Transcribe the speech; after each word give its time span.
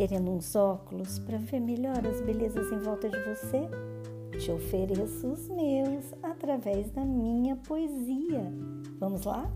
querendo 0.00 0.30
uns 0.30 0.56
óculos 0.56 1.18
para 1.18 1.36
ver 1.36 1.60
melhor 1.60 1.98
as 2.06 2.22
belezas 2.22 2.72
em 2.72 2.78
volta 2.78 3.06
de 3.06 3.18
você? 3.18 3.68
Te 4.38 4.50
ofereço 4.50 5.26
os 5.26 5.46
meus 5.48 6.14
através 6.22 6.90
da 6.92 7.04
minha 7.04 7.54
poesia. 7.56 8.50
Vamos 8.98 9.26
lá? 9.26 9.46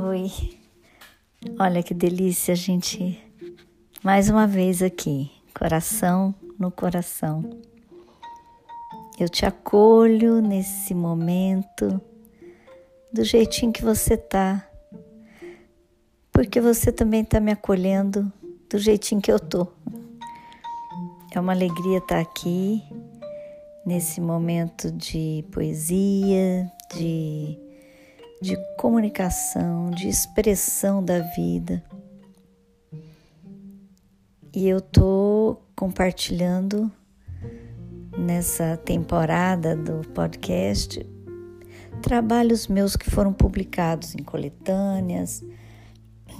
Oi, 0.00 0.32
olha 1.58 1.82
que 1.82 1.92
delícia, 1.92 2.56
gente. 2.56 3.22
Mais 4.02 4.30
uma 4.30 4.46
vez 4.46 4.80
aqui, 4.82 5.30
coração 5.52 6.34
no 6.58 6.70
coração. 6.70 7.71
Eu 9.18 9.28
te 9.28 9.44
acolho 9.44 10.40
nesse 10.40 10.94
momento 10.94 12.00
do 13.12 13.22
jeitinho 13.22 13.72
que 13.72 13.84
você 13.84 14.16
tá, 14.16 14.66
porque 16.32 16.60
você 16.60 16.90
também 16.90 17.22
tá 17.22 17.38
me 17.38 17.52
acolhendo 17.52 18.32
do 18.70 18.78
jeitinho 18.78 19.20
que 19.20 19.30
eu 19.30 19.38
tô. 19.38 19.66
É 21.34 21.38
uma 21.38 21.52
alegria 21.52 21.98
estar 21.98 22.16
tá 22.16 22.20
aqui 22.20 22.82
nesse 23.84 24.20
momento 24.20 24.90
de 24.90 25.44
poesia, 25.52 26.70
de, 26.94 27.58
de 28.40 28.56
comunicação, 28.78 29.90
de 29.90 30.08
expressão 30.08 31.04
da 31.04 31.20
vida. 31.20 31.84
E 34.54 34.68
eu 34.68 34.80
tô 34.80 35.58
compartilhando 35.76 36.90
nessa 38.16 38.76
temporada 38.76 39.76
do 39.76 40.06
podcast 40.08 41.04
trabalhos 42.02 42.66
meus 42.66 42.96
que 42.96 43.08
foram 43.08 43.32
publicados 43.32 44.14
em 44.14 44.22
coletâneas, 44.22 45.42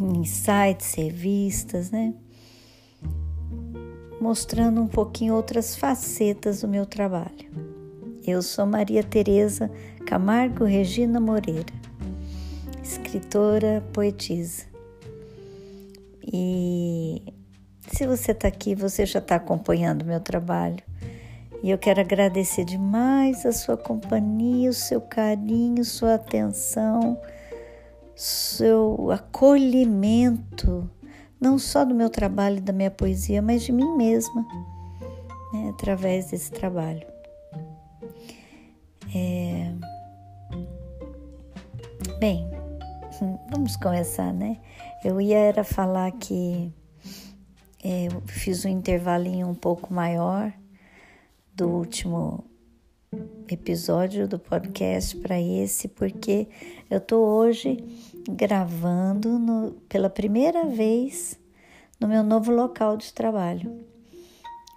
em 0.00 0.24
sites, 0.24 0.94
revistas, 0.94 1.90
né? 1.90 2.12
Mostrando 4.20 4.80
um 4.80 4.88
pouquinho 4.88 5.34
outras 5.34 5.76
facetas 5.76 6.60
do 6.60 6.68
meu 6.68 6.84
trabalho. 6.84 7.50
Eu 8.26 8.42
sou 8.42 8.66
Maria 8.66 9.02
Tereza 9.02 9.70
Camargo 10.06 10.64
Regina 10.64 11.20
Moreira, 11.20 11.72
escritora, 12.82 13.82
poetisa. 13.92 14.64
E 16.24 17.22
se 17.88 18.06
você 18.06 18.32
está 18.32 18.48
aqui, 18.48 18.74
você 18.74 19.04
já 19.06 19.18
está 19.18 19.36
acompanhando 19.36 20.04
meu 20.04 20.20
trabalho. 20.20 20.91
E 21.62 21.70
eu 21.70 21.78
quero 21.78 22.00
agradecer 22.00 22.64
demais 22.64 23.46
a 23.46 23.52
sua 23.52 23.76
companhia, 23.76 24.68
o 24.68 24.74
seu 24.74 25.00
carinho, 25.00 25.84
sua 25.84 26.14
atenção, 26.14 27.20
seu 28.16 29.12
acolhimento, 29.12 30.90
não 31.40 31.60
só 31.60 31.84
do 31.84 31.94
meu 31.94 32.10
trabalho 32.10 32.56
e 32.56 32.60
da 32.60 32.72
minha 32.72 32.90
poesia, 32.90 33.40
mas 33.40 33.62
de 33.62 33.70
mim 33.70 33.96
mesma, 33.96 34.44
né, 35.52 35.68
através 35.70 36.32
desse 36.32 36.50
trabalho. 36.50 37.06
É... 39.14 39.72
Bem, 42.18 42.44
vamos 43.52 43.76
começar, 43.76 44.32
né? 44.32 44.58
Eu 45.04 45.20
ia 45.20 45.38
era 45.38 45.62
falar 45.62 46.10
que 46.10 46.72
é, 47.84 48.08
fiz 48.26 48.64
um 48.64 48.68
intervalinho 48.68 49.46
um 49.46 49.54
pouco 49.54 49.94
maior 49.94 50.52
do 51.54 51.68
último 51.68 52.44
episódio 53.48 54.26
do 54.26 54.38
podcast 54.38 55.16
para 55.18 55.38
esse, 55.38 55.86
porque 55.86 56.48
eu 56.88 56.98
estou 56.98 57.24
hoje 57.26 57.76
gravando 58.30 59.38
no, 59.38 59.72
pela 59.88 60.08
primeira 60.08 60.64
vez 60.66 61.38
no 62.00 62.08
meu 62.08 62.22
novo 62.22 62.50
local 62.50 62.96
de 62.96 63.12
trabalho. 63.12 63.84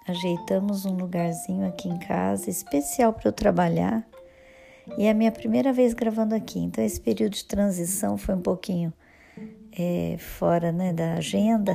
Ajeitamos 0.06 0.84
um 0.84 0.96
lugarzinho 0.96 1.66
aqui 1.66 1.88
em 1.88 1.98
casa 1.98 2.50
especial 2.50 3.12
para 3.12 3.28
eu 3.28 3.32
trabalhar 3.32 4.06
e 4.98 5.04
é 5.06 5.10
a 5.10 5.14
minha 5.14 5.32
primeira 5.32 5.72
vez 5.72 5.94
gravando 5.94 6.34
aqui, 6.34 6.60
então 6.60 6.84
esse 6.84 7.00
período 7.00 7.32
de 7.32 7.44
transição 7.44 8.16
foi 8.16 8.34
um 8.34 8.42
pouquinho 8.42 8.92
é, 9.76 10.16
fora 10.18 10.70
né, 10.70 10.92
da 10.92 11.14
agenda, 11.14 11.74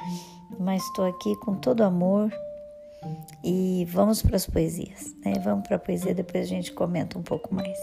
mas 0.58 0.82
estou 0.82 1.06
aqui 1.06 1.36
com 1.36 1.54
todo 1.54 1.82
amor 1.82 2.32
e 3.42 3.86
vamos 3.88 4.22
para 4.22 4.36
as 4.36 4.46
poesias, 4.46 5.14
né? 5.24 5.34
Vamos 5.42 5.66
para 5.66 5.76
a 5.76 5.78
poesia, 5.78 6.14
depois 6.14 6.44
a 6.44 6.48
gente 6.48 6.72
comenta 6.72 7.18
um 7.18 7.22
pouco 7.22 7.54
mais. 7.54 7.78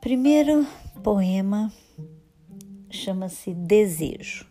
Primeiro 0.00 0.66
poema 1.02 1.72
chama-se 2.88 3.52
Desejo. 3.52 4.46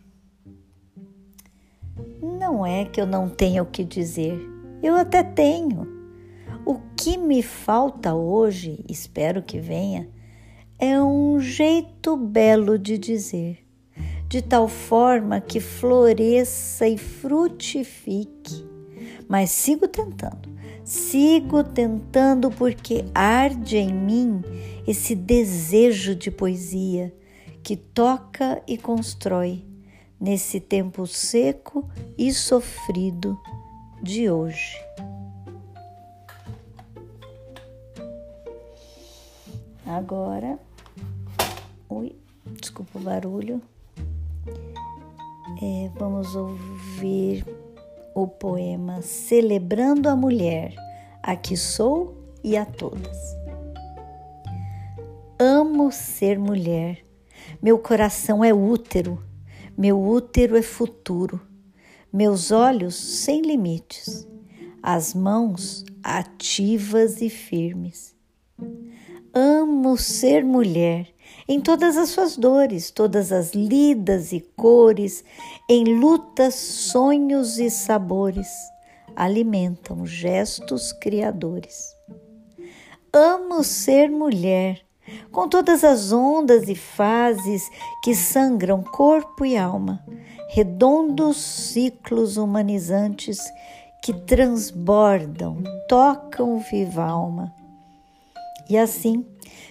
Não 2.22 2.66
é 2.66 2.86
que 2.86 3.00
eu 3.00 3.08
não 3.08 3.30
tenha 3.30 3.64
o 3.64 3.66
que 3.66 3.84
dizer, 3.84 4.40
eu 4.84 4.96
até 4.96 5.24
tenho. 5.24 5.88
O 6.66 6.80
que 6.98 7.18
me 7.18 7.42
falta 7.42 8.14
hoje, 8.14 8.84
espero 8.90 9.42
que 9.42 9.60
venha, 9.60 10.10
é 10.78 11.02
um 11.02 11.40
jeito 11.40 12.18
belo 12.18 12.78
de 12.78 12.98
dizer 12.98 13.65
de 14.28 14.42
tal 14.42 14.68
forma 14.68 15.40
que 15.40 15.60
floresça 15.60 16.88
e 16.88 16.98
frutifique. 16.98 18.66
Mas 19.28 19.52
sigo 19.52 19.88
tentando, 19.88 20.50
sigo 20.84 21.64
tentando 21.64 22.50
porque 22.52 23.06
arde 23.14 23.78
em 23.78 23.94
mim 23.94 24.42
esse 24.88 25.16
desejo 25.16 26.16
de 26.16 26.30
poesia 26.30 27.14
que 27.64 27.76
toca 27.76 28.62
e 28.68 28.78
constrói 28.78 29.66
nesse 30.20 30.60
tempo 30.60 31.06
seco 31.08 31.90
e 32.18 32.32
sofrido 32.32 33.40
de 34.02 34.30
hoje. 34.30 34.78
Agora, 39.86 40.60
ui, 41.90 42.16
desculpa 42.60 42.98
o 42.98 43.02
barulho 43.02 43.62
é, 45.62 45.90
vamos 45.96 46.36
ouvir 46.36 47.46
o 48.14 48.28
poema 48.28 49.02
Celebrando 49.02 50.10
a 50.10 50.16
Mulher, 50.16 50.74
a 51.22 51.36
que 51.36 51.58
sou 51.58 52.16
e 52.44 52.56
a 52.56 52.66
todas. 52.66 53.36
Amo 55.40 55.92
ser 55.92 56.40
mulher, 56.40 57.04
meu 57.62 57.78
coração 57.78 58.44
é 58.44 58.54
útero, 58.54 59.22
meu 59.78 60.02
útero 60.02 60.56
é 60.56 60.62
futuro, 60.62 61.42
meus 62.12 62.52
olhos 62.52 62.96
sem 62.96 63.42
limites, 63.42 64.28
as 64.82 65.14
mãos 65.14 65.84
ativas 66.02 67.22
e 67.22 67.30
firmes. 67.30 68.16
Amo 69.34 69.98
ser 69.98 70.46
mulher 70.46 71.15
em 71.48 71.60
todas 71.60 71.98
as 71.98 72.10
suas 72.10 72.36
dores, 72.36 72.90
todas 72.92 73.32
as 73.32 73.54
lidas 73.54 74.32
e 74.32 74.40
cores, 74.56 75.24
em 75.70 75.84
lutas, 75.84 76.56
sonhos 76.56 77.60
e 77.60 77.70
sabores, 77.70 78.48
alimentam 79.16 80.06
gestos 80.06 80.92
criadores. 80.92 81.96
Amo 83.14 83.64
ser 83.64 84.10
mulher, 84.10 84.82
com 85.32 85.48
todas 85.48 85.84
as 85.84 86.12
ondas 86.12 86.68
e 86.68 86.76
fases 86.76 87.70
que 88.04 88.16
sangram 88.16 88.82
corpo 88.82 89.46
e 89.46 89.56
alma, 89.56 90.04
redondos 90.50 91.38
ciclos 91.38 92.38
humanizantes 92.38 93.40
que 94.04 94.14
transbordam, 94.14 95.64
tocam 95.88 96.60
viva 96.60 97.04
alma. 97.04 97.54
E 98.70 98.78
assim, 98.78 99.26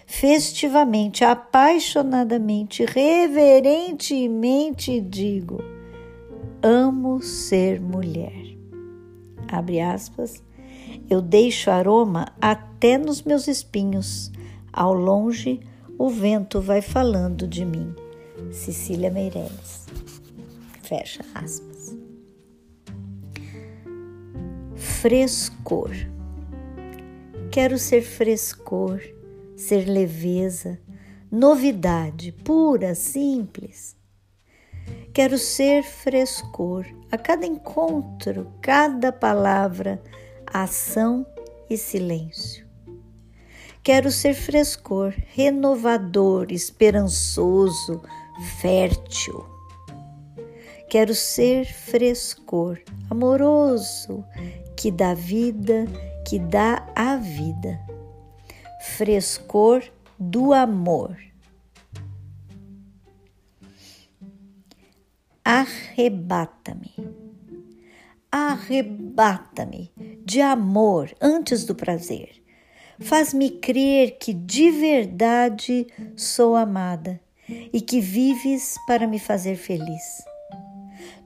festivamente, 0.06 1.24
apaixonadamente, 1.24 2.84
reverentemente 2.84 5.00
digo: 5.00 5.62
amo 6.62 7.22
ser 7.22 7.80
mulher. 7.80 8.56
Abre 9.48 9.80
aspas. 9.80 10.42
Eu 11.08 11.20
deixo 11.20 11.70
aroma 11.70 12.32
até 12.40 12.96
nos 12.96 13.22
meus 13.22 13.46
espinhos. 13.46 14.32
Ao 14.72 14.94
longe, 14.94 15.60
o 15.98 16.08
vento 16.08 16.60
vai 16.60 16.80
falando 16.80 17.46
de 17.46 17.64
mim. 17.64 17.94
Cecília 18.50 19.10
Meirelles. 19.10 19.86
Fecha 20.82 21.24
aspas. 21.34 21.96
Frescor. 24.74 25.90
Quero 27.50 27.78
ser 27.78 28.02
frescor 28.02 29.00
ser 29.64 29.88
leveza, 29.88 30.78
novidade 31.30 32.32
pura, 32.32 32.94
simples. 32.94 33.96
Quero 35.14 35.38
ser 35.38 35.82
frescor 35.82 36.84
a 37.10 37.16
cada 37.16 37.46
encontro, 37.46 38.52
cada 38.60 39.10
palavra, 39.10 40.02
ação 40.46 41.26
e 41.70 41.78
silêncio. 41.78 42.66
Quero 43.82 44.10
ser 44.10 44.34
frescor, 44.34 45.14
renovador, 45.28 46.48
esperançoso, 46.50 48.02
fértil. 48.60 49.46
Quero 50.90 51.14
ser 51.14 51.64
frescor, 51.64 52.78
amoroso, 53.08 54.24
que 54.76 54.90
dá 54.90 55.14
vida, 55.14 55.86
que 56.26 56.38
dá 56.38 56.86
a 56.94 57.16
vida. 57.16 57.93
Frescor 58.86 59.82
do 60.16 60.52
amor. 60.52 61.16
Arrebata-me. 65.44 66.94
Arrebata-me 68.30 69.90
de 70.24 70.40
amor 70.40 71.12
antes 71.20 71.64
do 71.64 71.74
prazer. 71.74 72.40
Faz-me 73.00 73.50
crer 73.50 74.16
que 74.18 74.32
de 74.32 74.70
verdade 74.70 75.86
sou 76.14 76.54
amada 76.54 77.20
e 77.48 77.80
que 77.80 78.00
vives 78.00 78.76
para 78.86 79.08
me 79.08 79.18
fazer 79.18 79.56
feliz. 79.56 80.22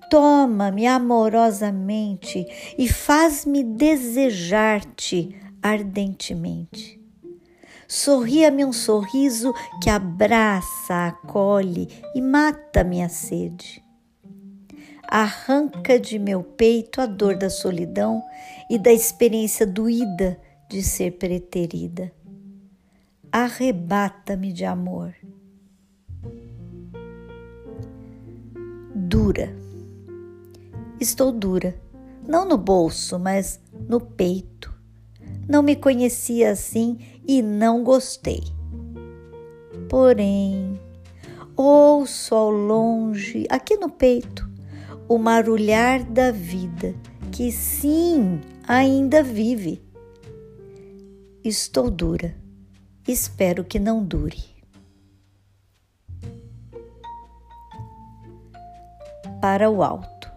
Toma-me 0.08 0.87
amorosamente 0.87 2.46
e 2.78 2.88
faz-me 2.88 3.62
desejar-te 3.62 5.37
ardentemente. 5.61 6.97
Sorria-me 7.90 8.67
um 8.67 8.73
sorriso 8.73 9.55
que 9.82 9.88
abraça, 9.88 11.06
acolhe 11.06 11.88
e 12.14 12.20
mata 12.20 12.85
minha 12.85 13.08
sede. 13.08 13.82
Arranca 15.08 15.99
de 15.99 16.19
meu 16.19 16.43
peito 16.43 17.00
a 17.00 17.06
dor 17.06 17.35
da 17.35 17.49
solidão 17.49 18.23
e 18.69 18.79
da 18.79 18.93
experiência 18.93 19.67
doída 19.67 20.38
de 20.69 20.82
ser 20.82 21.12
preterida. 21.12 22.12
Arrebata-me 23.32 24.52
de 24.52 24.67
amor. 24.67 25.14
Dura. 28.94 29.56
Estou 31.00 31.32
dura, 31.32 31.81
não 32.26 32.44
no 32.44 32.58
bolso, 32.58 33.19
mas 33.19 33.58
no 33.88 33.99
peito. 33.99 34.76
Não 35.49 35.62
me 35.62 35.75
conhecia 35.75 36.50
assim 36.50 36.99
e 37.28 37.42
não 37.42 37.84
gostei. 37.84 38.42
Porém, 39.90 40.80
ouço 41.54 42.34
ao 42.34 42.50
longe, 42.50 43.46
aqui 43.50 43.76
no 43.76 43.90
peito, 43.90 44.48
o 45.06 45.19
marulhar 45.19 46.02
da 46.04 46.30
vida, 46.30 46.94
que 47.30 47.52
sim, 47.52 48.40
ainda 48.66 49.22
vive. 49.22 49.82
Estou 51.44 51.90
dura, 51.90 52.34
espero 53.06 53.62
que 53.62 53.78
não 53.78 54.02
dure. 54.02 54.56
Para 59.40 59.70
o 59.70 59.82
alto. 59.82 60.28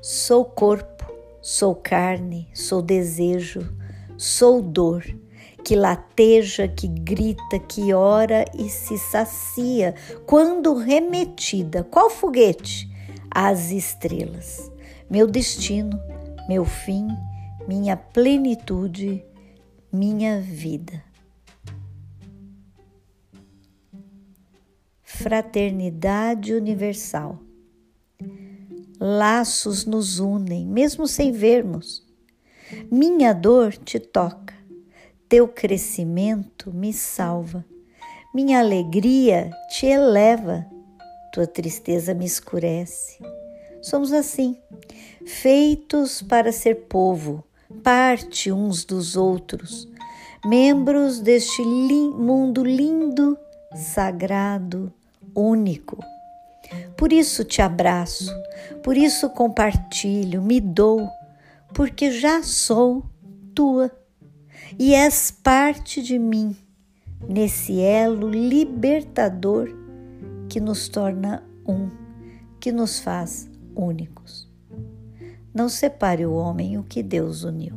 Sou 0.00 0.44
corpo, 0.44 1.10
sou 1.40 1.74
carne, 1.74 2.48
sou 2.54 2.82
desejo, 2.82 3.74
sou 4.16 4.62
dor 4.62 5.02
que 5.64 5.74
lateja, 5.74 6.68
que 6.68 6.86
grita, 6.86 7.58
que 7.58 7.94
ora 7.94 8.44
e 8.54 8.68
se 8.68 8.98
sacia 8.98 9.94
quando 10.26 10.74
remetida, 10.74 11.82
qual 11.84 12.10
foguete? 12.10 12.88
Às 13.30 13.70
estrelas. 13.70 14.70
Meu 15.10 15.26
destino, 15.26 15.98
meu 16.48 16.64
fim, 16.64 17.08
minha 17.66 17.96
plenitude, 17.96 19.24
minha 19.90 20.40
vida. 20.40 21.02
Fraternidade 25.02 26.52
universal. 26.52 27.38
Laços 29.00 29.84
nos 29.84 30.18
unem, 30.18 30.66
mesmo 30.66 31.06
sem 31.08 31.32
vermos. 31.32 32.04
Minha 32.90 33.32
dor 33.32 33.76
te 33.76 33.98
toca, 33.98 34.53
teu 35.34 35.48
crescimento 35.48 36.72
me 36.72 36.92
salva. 36.92 37.64
Minha 38.32 38.60
alegria 38.60 39.50
te 39.68 39.84
eleva, 39.84 40.64
tua 41.32 41.44
tristeza 41.44 42.14
me 42.14 42.24
escurece. 42.24 43.18
Somos 43.82 44.12
assim, 44.12 44.56
feitos 45.26 46.22
para 46.22 46.52
ser 46.52 46.86
povo 46.86 47.42
parte 47.82 48.52
uns 48.52 48.84
dos 48.84 49.16
outros, 49.16 49.88
membros 50.44 51.18
deste 51.18 51.64
li 51.64 52.10
mundo 52.10 52.62
lindo, 52.62 53.36
sagrado, 53.74 54.92
único. 55.34 55.98
Por 56.96 57.12
isso 57.12 57.42
te 57.42 57.60
abraço, 57.60 58.32
por 58.84 58.96
isso 58.96 59.28
compartilho, 59.30 60.40
me 60.40 60.60
dou, 60.60 61.08
porque 61.74 62.12
já 62.12 62.40
sou 62.40 63.02
tua 63.52 63.90
e 64.78 64.94
és 64.94 65.30
parte 65.30 66.02
de 66.02 66.18
mim, 66.18 66.56
nesse 67.28 67.80
elo 67.80 68.28
libertador 68.28 69.68
que 70.48 70.60
nos 70.60 70.88
torna 70.88 71.42
um, 71.66 71.88
que 72.60 72.72
nos 72.72 72.98
faz 72.98 73.50
únicos. 73.74 74.50
Não 75.52 75.68
separe 75.68 76.26
o 76.26 76.34
homem 76.34 76.78
o 76.78 76.82
que 76.82 77.02
Deus 77.02 77.44
uniu. 77.44 77.74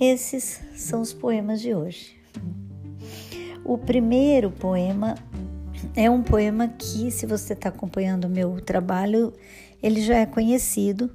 Esses 0.00 0.60
são 0.76 1.00
os 1.00 1.12
poemas 1.12 1.60
de 1.60 1.74
hoje. 1.74 2.16
O 3.64 3.76
primeiro 3.76 4.50
poema 4.50 5.16
é 5.96 6.08
um 6.08 6.22
poema 6.22 6.68
que, 6.68 7.10
se 7.10 7.26
você 7.26 7.52
está 7.52 7.68
acompanhando 7.68 8.26
o 8.26 8.28
meu 8.28 8.60
trabalho, 8.60 9.32
ele 9.82 10.00
já 10.00 10.16
é 10.18 10.26
conhecido. 10.26 11.10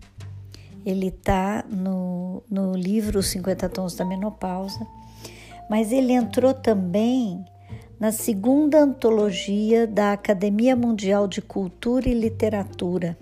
Ele 0.85 1.07
está 1.07 1.63
no, 1.69 2.44
no 2.50 2.74
livro 2.74 3.19
Os 3.19 3.27
50 3.27 3.69
Tons 3.69 3.95
da 3.95 4.03
Menopausa, 4.03 4.85
mas 5.69 5.91
ele 5.91 6.12
entrou 6.12 6.53
também 6.53 7.43
na 8.00 8.12
segunda 8.12 8.81
antologia 8.81 9.88
da 9.88 10.12
Academia 10.12 10.75
Mundial 10.75 11.27
de 11.27 11.41
Cultura 11.41 12.10
e 12.10 12.13
Literatura, 12.13 13.17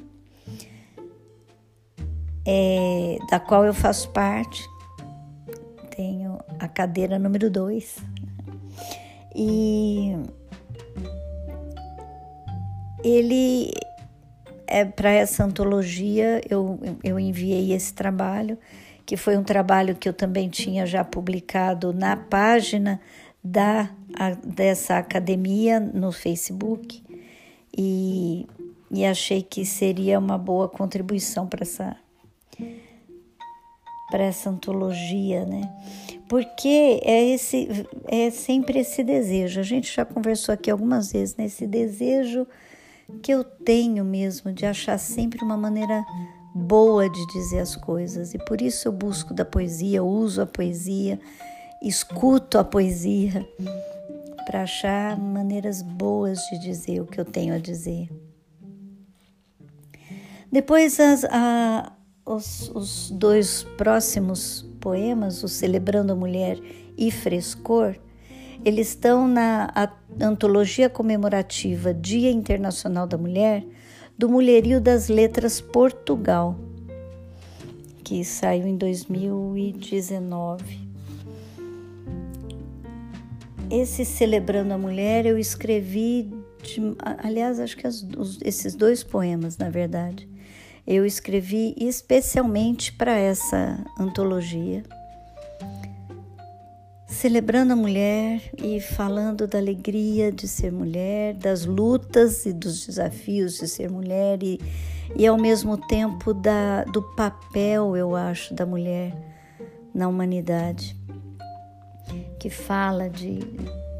é, 2.45 3.17
da 3.29 3.39
qual 3.39 3.63
eu 3.63 3.73
faço 3.73 4.09
parte. 4.09 4.67
Tenho 5.95 6.39
a 6.57 6.67
cadeira 6.67 7.19
número 7.19 7.49
2. 7.49 7.97
E 9.35 10.15
ele 13.03 13.71
é 14.71 14.85
para 14.85 15.11
essa 15.11 15.43
antologia 15.43 16.41
eu, 16.49 16.79
eu 17.03 17.19
enviei 17.19 17.73
esse 17.73 17.93
trabalho, 17.93 18.57
que 19.05 19.17
foi 19.17 19.37
um 19.37 19.43
trabalho 19.43 19.95
que 19.95 20.07
eu 20.07 20.13
também 20.13 20.47
tinha 20.47 20.85
já 20.85 21.03
publicado 21.03 21.91
na 21.91 22.15
página 22.15 23.01
da, 23.43 23.89
a, 24.17 24.31
dessa 24.31 24.97
academia 24.97 25.79
no 25.79 26.11
Facebook 26.13 27.03
e, 27.77 28.47
e 28.89 29.05
achei 29.05 29.41
que 29.41 29.65
seria 29.65 30.17
uma 30.17 30.37
boa 30.37 30.69
contribuição 30.69 31.45
para 31.45 31.63
essa 31.63 31.97
para 34.09 34.25
essa 34.25 34.49
antologia, 34.49 35.45
né? 35.45 35.73
Porque 36.27 36.99
é 37.01 37.29
esse 37.29 37.67
é 38.07 38.29
sempre 38.29 38.79
esse 38.79 39.05
desejo. 39.05 39.61
A 39.61 39.63
gente 39.63 39.93
já 39.93 40.03
conversou 40.03 40.53
aqui 40.53 40.69
algumas 40.69 41.13
vezes 41.13 41.37
nesse 41.37 41.63
né? 41.63 41.71
desejo 41.71 42.45
que 43.21 43.31
eu 43.31 43.43
tenho 43.43 44.03
mesmo 44.03 44.51
de 44.51 44.65
achar 44.65 44.97
sempre 44.97 45.43
uma 45.43 45.57
maneira 45.57 46.03
boa 46.53 47.09
de 47.09 47.25
dizer 47.27 47.59
as 47.59 47.75
coisas 47.75 48.33
e 48.33 48.37
por 48.37 48.61
isso 48.61 48.87
eu 48.87 48.91
busco 48.91 49.33
da 49.33 49.45
poesia, 49.45 50.03
uso 50.03 50.41
a 50.41 50.45
poesia 50.45 51.19
escuto 51.81 52.59
a 52.59 52.63
poesia 52.63 53.47
para 54.45 54.63
achar 54.63 55.17
maneiras 55.17 55.81
boas 55.81 56.39
de 56.51 56.59
dizer 56.59 57.01
o 57.01 57.07
que 57.07 57.19
eu 57.19 57.25
tenho 57.25 57.55
a 57.55 57.57
dizer. 57.57 58.09
Depois, 60.51 60.99
as, 60.99 61.23
a, 61.25 61.93
os, 62.25 62.69
os 62.75 63.11
dois 63.11 63.63
próximos 63.77 64.65
poemas, 64.79 65.43
o 65.43 65.47
Celebrando 65.47 66.13
a 66.13 66.15
Mulher 66.15 66.59
e 66.97 67.09
Frescor, 67.09 67.95
eles 68.63 68.89
estão 68.89 69.27
na 69.27 69.71
antologia 70.19 70.89
comemorativa 70.89 71.93
Dia 71.93 72.31
Internacional 72.31 73.07
da 73.07 73.17
Mulher 73.17 73.65
do 74.17 74.29
Mulherio 74.29 74.79
das 74.79 75.07
Letras 75.07 75.59
Portugal, 75.59 76.55
que 78.03 78.23
saiu 78.23 78.67
em 78.67 78.77
2019. 78.77 80.91
esse 83.71 84.05
Celebrando 84.05 84.73
a 84.73 84.77
Mulher 84.77 85.25
eu 85.25 85.39
escrevi, 85.39 86.29
de, 86.61 86.81
aliás, 87.23 87.59
acho 87.59 87.77
que 87.77 87.87
as, 87.87 88.05
os, 88.17 88.37
esses 88.43 88.75
dois 88.75 89.01
poemas, 89.01 89.57
na 89.57 89.69
verdade, 89.69 90.27
eu 90.85 91.05
escrevi 91.05 91.73
especialmente 91.77 92.91
para 92.93 93.17
essa 93.17 93.83
antologia, 93.97 94.83
celebrando 97.21 97.73
a 97.73 97.75
mulher 97.75 98.41
e 98.57 98.81
falando 98.81 99.45
da 99.45 99.59
alegria 99.59 100.31
de 100.31 100.47
ser 100.47 100.71
mulher, 100.71 101.35
das 101.35 101.67
lutas 101.67 102.47
e 102.47 102.51
dos 102.51 102.87
desafios 102.87 103.59
de 103.59 103.67
ser 103.67 103.91
mulher 103.91 104.41
e, 104.41 104.59
e 105.15 105.27
ao 105.27 105.37
mesmo 105.37 105.77
tempo 105.77 106.33
da, 106.33 106.83
do 106.85 106.99
papel, 107.15 107.95
eu 107.95 108.15
acho, 108.15 108.55
da 108.55 108.65
mulher 108.65 109.15
na 109.93 110.07
humanidade 110.07 110.97
que 112.39 112.49
fala 112.49 113.07
de, 113.07 113.37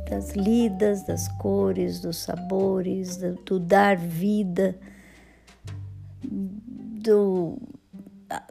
das 0.09 0.31
lidas, 0.31 1.05
das 1.05 1.27
cores, 1.37 1.99
dos 1.99 2.17
sabores, 2.17 3.17
do, 3.17 3.35
do 3.45 3.59
dar 3.59 3.97
vida, 3.97 4.75
do, 6.23 7.55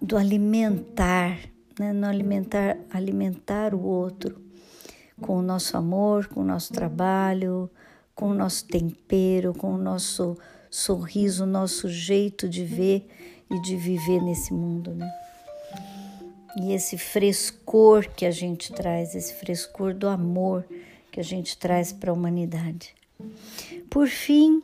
do 0.01 0.17
alimentar, 0.17 1.41
né? 1.77 1.93
no 1.93 2.07
alimentar, 2.07 2.79
alimentar 2.93 3.75
o 3.75 3.83
outro 3.83 4.49
com 5.21 5.39
o 5.39 5.43
nosso 5.43 5.77
amor, 5.77 6.27
com 6.29 6.41
o 6.41 6.45
nosso 6.45 6.73
trabalho, 6.73 7.71
com 8.15 8.31
o 8.31 8.35
nosso 8.35 8.67
tempero, 8.67 9.55
com 9.55 9.75
o 9.75 9.79
nosso 9.79 10.37
sorriso, 10.71 11.45
o 11.45 11.47
nosso 11.47 11.89
jeito 11.89 12.49
de 12.49 12.65
ver 12.65 13.09
e 13.51 13.61
de 13.61 13.77
viver 13.77 14.23
nesse 14.23 14.53
mundo, 14.53 14.93
né? 14.93 15.11
e 16.57 16.73
esse 16.73 16.99
frescor 16.99 18.09
que 18.11 18.27
a 18.27 18.31
gente 18.31 18.73
traz, 18.73 19.15
esse 19.15 19.35
frescor 19.35 19.95
do 19.95 20.09
amor 20.09 20.65
que 21.11 21.21
a 21.21 21.25
gente 21.25 21.57
traz 21.57 21.93
para 21.93 22.11
a 22.11 22.15
humanidade. 22.15 22.95
Por 23.89 24.09
fim, 24.09 24.63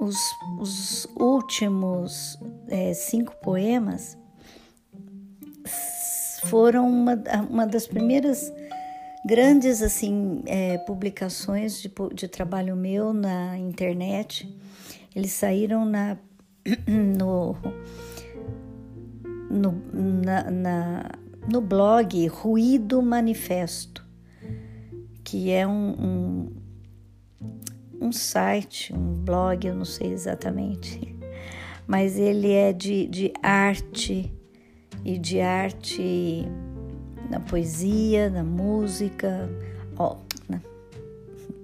os, 0.00 0.16
os 0.60 1.06
últimos 1.16 2.38
é, 2.68 2.94
cinco 2.94 3.34
poemas 3.36 4.16
foram 6.44 6.88
uma, 6.88 7.14
uma 7.48 7.66
das 7.66 7.86
primeiras 7.86 8.52
grandes 9.24 9.82
assim 9.82 10.42
é, 10.46 10.78
publicações 10.78 11.80
de, 11.80 11.90
de 12.14 12.28
trabalho 12.28 12.76
meu 12.76 13.12
na 13.12 13.56
internet. 13.58 14.48
Eles 15.14 15.32
saíram 15.32 15.84
na, 15.84 16.16
no 16.88 17.56
no, 19.52 19.82
na, 19.92 20.50
na, 20.50 21.10
no 21.46 21.60
blog 21.60 22.26
Ruído 22.26 23.02
Manifesto, 23.02 24.04
que 25.22 25.50
é 25.50 25.66
um, 25.66 26.50
um, 27.40 28.06
um 28.06 28.12
site, 28.12 28.94
um 28.94 29.12
blog, 29.12 29.66
eu 29.66 29.74
não 29.74 29.84
sei 29.84 30.10
exatamente, 30.10 31.14
mas 31.86 32.18
ele 32.18 32.50
é 32.50 32.72
de, 32.72 33.06
de 33.06 33.32
arte 33.42 34.32
e 35.04 35.18
de 35.18 35.40
arte 35.40 36.46
na 37.32 37.40
poesia, 37.40 38.28
na 38.28 38.44
música, 38.44 39.48
ó, 39.96 40.16
na, 40.46 40.60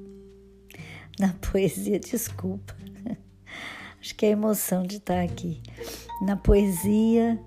na 1.21 1.35
poesia, 1.35 2.01
desculpa. 2.01 2.75
Acho 4.01 4.15
que 4.15 4.25
é 4.25 4.31
a 4.31 4.33
emoção 4.33 4.85
de 4.85 4.97
estar 4.97 5.21
aqui. 5.23 5.61
Na 6.23 6.37
poesia, 6.37 7.39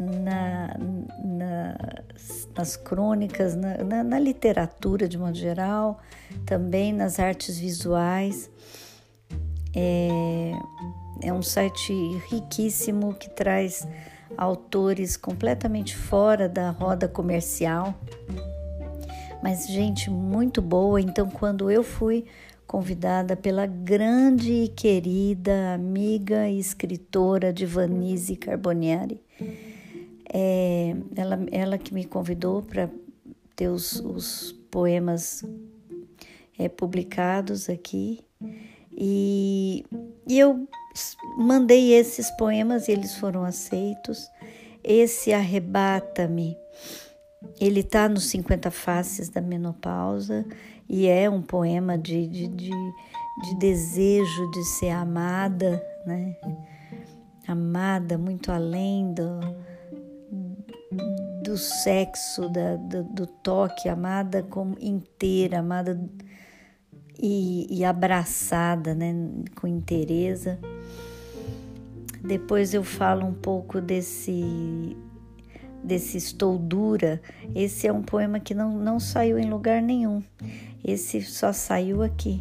na, 0.00 0.76
na, 1.22 1.76
nas 2.56 2.76
crônicas, 2.76 3.54
na, 3.54 3.84
na, 3.84 4.02
na, 4.02 4.18
literatura 4.18 5.06
de 5.06 5.16
modo 5.16 5.36
geral, 5.36 6.00
também 6.44 6.92
nas 6.92 7.20
artes 7.20 7.56
visuais. 7.56 8.50
É, 9.76 10.52
é 11.22 11.32
um 11.32 11.42
site 11.42 11.92
riquíssimo 12.28 13.14
que 13.14 13.30
traz 13.30 13.86
autores 14.40 15.18
completamente 15.18 15.94
fora 15.94 16.48
da 16.48 16.70
roda 16.70 17.06
comercial, 17.06 17.94
mas 19.42 19.68
gente 19.68 20.08
muito 20.08 20.62
boa. 20.62 20.98
Então, 20.98 21.28
quando 21.28 21.70
eu 21.70 21.82
fui 21.82 22.24
convidada 22.66 23.36
pela 23.36 23.66
grande 23.66 24.64
e 24.64 24.68
querida 24.68 25.74
amiga 25.74 26.48
e 26.48 26.58
escritora 26.58 27.52
Divanise 27.52 28.34
Carbonieri, 28.34 29.20
é, 30.32 30.96
ela, 31.14 31.38
ela 31.52 31.76
que 31.76 31.92
me 31.92 32.06
convidou 32.06 32.62
para 32.62 32.88
ter 33.54 33.68
os, 33.68 34.00
os 34.00 34.52
poemas 34.70 35.44
é, 36.58 36.66
publicados 36.66 37.68
aqui 37.68 38.24
e, 38.90 39.84
e 40.26 40.38
eu 40.38 40.66
mandei 41.36 41.92
esses 41.92 42.30
poemas 42.32 42.88
e 42.88 42.92
eles 42.92 43.14
foram 43.16 43.44
aceitos. 43.44 44.30
Esse 44.82 45.32
Arrebata-me, 45.32 46.56
ele 47.60 47.80
está 47.80 48.08
nos 48.08 48.24
50 48.30 48.70
Faces 48.70 49.28
da 49.28 49.40
Menopausa 49.40 50.44
e 50.88 51.06
é 51.06 51.28
um 51.28 51.42
poema 51.42 51.96
de, 51.96 52.26
de, 52.26 52.48
de, 52.48 52.70
de 52.70 53.58
desejo 53.58 54.50
de 54.50 54.64
ser 54.64 54.90
amada, 54.90 55.82
né? 56.06 56.36
Amada 57.46 58.16
muito 58.16 58.52
além 58.52 59.12
do, 59.12 59.40
do 61.42 61.56
sexo, 61.56 62.48
da, 62.48 62.76
do, 62.76 63.04
do 63.04 63.26
toque, 63.26 63.88
amada 63.88 64.42
como 64.42 64.76
inteira, 64.80 65.58
amada 65.58 66.00
e, 67.18 67.66
e 67.70 67.84
abraçada, 67.84 68.94
né, 68.94 69.14
com 69.54 69.66
interesse. 69.66 70.56
Depois 72.22 72.74
eu 72.74 72.84
falo 72.84 73.26
um 73.26 73.34
pouco 73.34 73.80
desse 73.80 74.96
desse 75.82 76.18
Estou 76.18 76.58
Dura. 76.58 77.20
Esse 77.54 77.86
é 77.86 77.92
um 77.92 78.02
poema 78.02 78.38
que 78.38 78.54
não, 78.54 78.78
não 78.78 79.00
saiu 79.00 79.38
em 79.38 79.48
lugar 79.48 79.80
nenhum. 79.80 80.22
Esse 80.84 81.22
só 81.22 81.52
saiu 81.52 82.02
aqui 82.02 82.40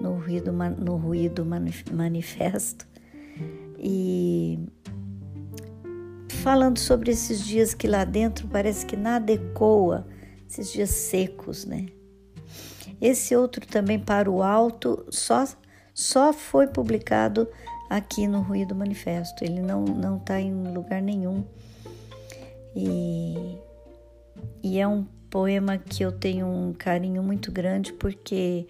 no 0.00 0.18
Ruído, 0.18 0.52
no 0.52 0.96
ruído 0.96 1.46
Manifesto. 1.92 2.86
E 3.78 4.58
falando 6.42 6.78
sobre 6.78 7.10
esses 7.10 7.44
dias 7.44 7.74
que 7.74 7.86
lá 7.86 8.04
dentro 8.04 8.48
parece 8.48 8.84
que 8.84 8.96
nada 8.96 9.32
ecoa, 9.32 10.06
esses 10.48 10.72
dias 10.72 10.90
secos, 10.90 11.64
né? 11.64 11.86
Esse 13.00 13.34
outro 13.36 13.66
também 13.66 13.98
para 13.98 14.30
o 14.30 14.42
alto 14.42 15.04
só 15.10 15.44
só 15.92 16.32
foi 16.32 16.66
publicado 16.66 17.48
aqui 17.88 18.26
no 18.26 18.40
Ruído 18.40 18.74
Manifesto. 18.74 19.44
Ele 19.44 19.60
não 19.60 19.84
não 19.84 20.16
está 20.16 20.40
em 20.40 20.72
lugar 20.72 21.00
nenhum. 21.00 21.44
E, 22.74 23.58
e 24.62 24.80
é 24.80 24.86
um 24.86 25.04
poema 25.30 25.78
que 25.78 26.04
eu 26.04 26.12
tenho 26.12 26.46
um 26.46 26.72
carinho 26.72 27.22
muito 27.22 27.52
grande 27.52 27.92
porque 27.92 28.66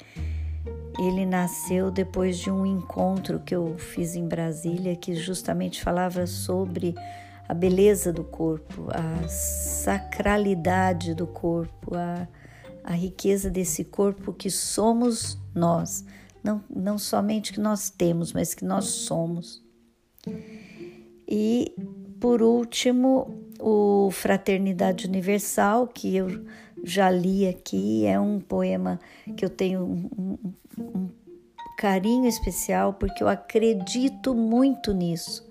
ele 0.98 1.26
nasceu 1.26 1.90
depois 1.90 2.38
de 2.38 2.50
um 2.50 2.64
encontro 2.64 3.40
que 3.40 3.54
eu 3.54 3.76
fiz 3.78 4.14
em 4.14 4.26
Brasília 4.26 4.94
que 4.94 5.14
justamente 5.14 5.82
falava 5.82 6.26
sobre 6.26 6.94
a 7.48 7.52
beleza 7.52 8.12
do 8.12 8.24
corpo, 8.24 8.88
a 8.90 9.28
sacralidade 9.28 11.14
do 11.14 11.26
corpo, 11.26 11.94
a, 11.94 12.26
a 12.84 12.92
riqueza 12.92 13.50
desse 13.50 13.82
corpo 13.84 14.32
que 14.32 14.50
somos 14.50 15.38
nós. 15.54 16.04
Não, 16.42 16.62
não 16.68 16.98
somente 16.98 17.52
que 17.52 17.60
nós 17.60 17.88
temos, 17.88 18.32
mas 18.32 18.54
que 18.54 18.64
nós 18.64 18.84
somos. 18.84 19.64
E, 21.26 21.74
por 22.20 22.42
último, 22.42 23.42
o 23.58 24.10
Fraternidade 24.10 25.06
Universal, 25.06 25.88
que 25.88 26.14
eu 26.14 26.44
já 26.84 27.10
li 27.10 27.48
aqui, 27.48 28.04
é 28.04 28.20
um 28.20 28.38
poema 28.38 29.00
que 29.36 29.44
eu 29.44 29.48
tenho 29.48 29.82
um, 29.82 30.38
um, 30.78 31.08
carinho 31.78 32.28
especial, 32.28 32.92
porque 32.92 33.22
eu 33.22 33.28
acredito 33.28 34.34
muito 34.34 34.92
nisso. 34.92 35.50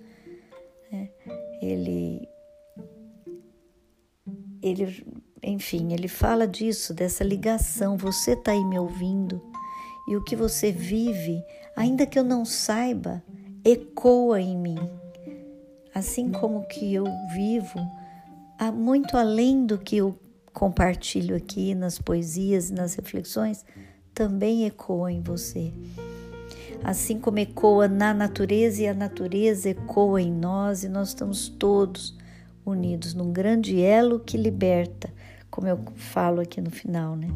É 0.91 1.09
ele, 1.63 2.27
ele, 4.61 5.05
enfim, 5.43 5.93
ele 5.93 6.07
fala 6.07 6.47
disso, 6.47 6.93
dessa 6.93 7.23
ligação. 7.23 7.97
Você 7.97 8.31
está 8.31 8.51
aí 8.51 8.63
me 8.63 8.79
ouvindo 8.79 9.41
e 10.07 10.15
o 10.15 10.23
que 10.23 10.35
você 10.35 10.71
vive, 10.71 11.43
ainda 11.75 12.05
que 12.05 12.17
eu 12.17 12.23
não 12.23 12.45
saiba, 12.45 13.23
ecoa 13.63 14.39
em 14.39 14.57
mim. 14.57 14.79
Assim 15.93 16.31
como 16.31 16.67
que 16.67 16.93
eu 16.93 17.05
vivo, 17.33 17.79
muito 18.73 19.17
além 19.17 19.65
do 19.65 19.77
que 19.77 19.97
eu 19.97 20.17
compartilho 20.53 21.35
aqui 21.35 21.75
nas 21.75 21.99
poesias 21.99 22.69
e 22.69 22.73
nas 22.73 22.95
reflexões, 22.95 23.65
também 24.13 24.65
ecoa 24.65 25.11
em 25.11 25.21
você 25.21 25.73
assim 26.83 27.17
como 27.17 27.39
ecoa 27.39 27.87
na 27.87 28.13
natureza 28.13 28.81
e 28.81 28.87
a 28.87 28.93
natureza 28.93 29.69
ecoa 29.69 30.21
em 30.21 30.31
nós, 30.31 30.83
e 30.83 30.89
nós 30.89 31.09
estamos 31.09 31.47
todos 31.47 32.15
unidos 32.65 33.13
num 33.13 33.31
grande 33.31 33.81
elo 33.81 34.19
que 34.19 34.37
liberta, 34.37 35.09
como 35.53 35.67
eu 35.67 35.79
falo 35.95 36.41
aqui 36.41 36.59
no 36.59 36.71
final, 36.71 37.15
né? 37.15 37.27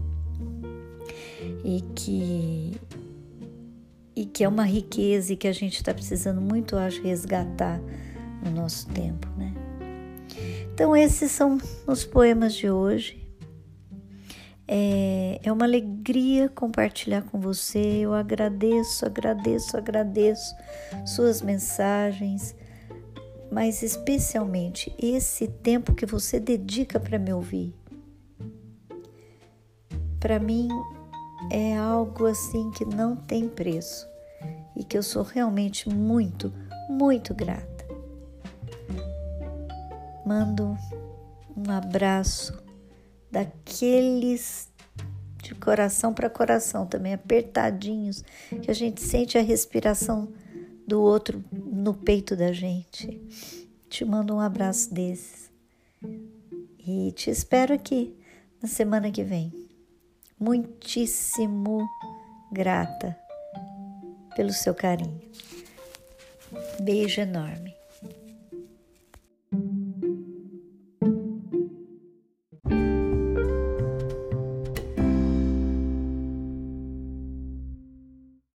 e 1.63 1.81
que 1.93 2.79
e 4.15 4.25
que 4.25 4.43
é 4.43 4.47
uma 4.47 4.63
riqueza 4.63 5.33
e 5.33 5.35
que 5.35 5.47
a 5.47 5.51
gente 5.51 5.75
está 5.75 5.93
precisando 5.93 6.41
muito, 6.41 6.75
acho, 6.75 6.99
resgatar 7.03 7.79
no 8.43 8.49
nosso 8.49 8.87
tempo, 8.87 9.27
né? 9.37 9.53
Então 10.73 10.97
esses 10.97 11.31
são 11.31 11.59
os 11.85 12.03
poemas 12.03 12.55
de 12.55 12.67
hoje. 12.67 13.23
É, 14.67 15.39
é 15.43 15.51
uma 15.51 15.65
alegria 15.65 16.49
compartilhar 16.49 17.21
com 17.21 17.39
você. 17.39 17.99
Eu 18.01 18.15
agradeço, 18.15 19.05
agradeço, 19.05 19.77
agradeço 19.77 20.55
suas 21.05 21.43
mensagens, 21.43 22.55
mas 23.51 23.83
especialmente 23.83 24.91
esse 24.97 25.47
tempo 25.47 25.93
que 25.93 26.07
você 26.07 26.39
dedica 26.39 26.99
para 26.99 27.19
me 27.19 27.31
ouvir. 27.31 27.75
Para 30.19 30.39
mim 30.39 30.67
é 31.51 31.77
algo 31.77 32.25
assim 32.25 32.71
que 32.71 32.83
não 32.83 33.15
tem 33.15 33.47
preço 33.47 34.07
e 34.75 34.83
que 34.83 34.97
eu 34.97 35.03
sou 35.03 35.23
realmente 35.23 35.89
muito, 35.89 36.51
muito 36.89 37.33
grata. 37.33 37.85
Mando 40.25 40.77
um 41.55 41.71
abraço 41.71 42.61
daqueles 43.31 44.69
de 45.41 45.55
coração 45.55 46.13
para 46.13 46.29
coração 46.29 46.85
também, 46.85 47.13
apertadinhos, 47.13 48.23
que 48.61 48.69
a 48.69 48.73
gente 48.73 49.01
sente 49.01 49.37
a 49.37 49.41
respiração 49.41 50.27
do 50.85 51.01
outro 51.01 51.43
no 51.51 51.93
peito 51.93 52.35
da 52.35 52.51
gente. 52.51 53.21
Te 53.89 54.03
mando 54.03 54.35
um 54.35 54.39
abraço 54.39 54.93
desses 54.93 55.49
e 56.79 57.11
te 57.13 57.29
espero 57.29 57.73
aqui 57.73 58.13
na 58.61 58.67
semana 58.67 59.11
que 59.11 59.23
vem. 59.23 59.66
Muitíssimo 60.39 61.87
grata 62.51 63.17
pelo 64.35 64.53
seu 64.53 64.75
carinho. 64.75 65.21
Beijo 66.79 67.21
enorme. 67.21 67.76